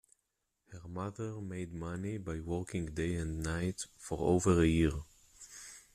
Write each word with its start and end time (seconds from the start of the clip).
Her 0.71 0.87
mother 0.87 1.33
made 1.39 1.73
money 1.75 2.17
by 2.17 2.39
working 2.39 2.87
day 2.95 3.13
and 3.17 3.43
night 3.43 3.85
for 3.99 4.17
over 4.19 4.63
a 4.63 4.65
year 4.65 4.93